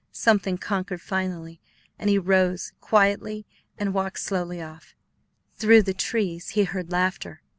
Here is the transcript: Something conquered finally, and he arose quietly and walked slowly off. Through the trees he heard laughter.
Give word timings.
Something 0.11 0.57
conquered 0.57 0.99
finally, 0.99 1.61
and 1.99 2.09
he 2.09 2.17
arose 2.17 2.73
quietly 2.81 3.45
and 3.77 3.93
walked 3.93 4.17
slowly 4.19 4.59
off. 4.59 4.95
Through 5.53 5.83
the 5.83 5.93
trees 5.93 6.49
he 6.57 6.63
heard 6.63 6.91
laughter. 6.91 7.43